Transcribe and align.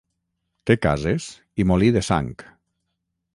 Té 0.69 0.75
cases 0.85 1.27
i 1.63 1.67
molí 1.73 1.91
de 1.99 2.03
sang. 2.09 2.33